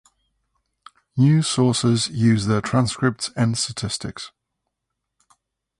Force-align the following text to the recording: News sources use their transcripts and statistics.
News 1.15 1.45
sources 1.47 2.07
use 2.07 2.47
their 2.47 2.59
transcripts 2.59 3.29
and 3.35 3.55
statistics. 3.55 4.31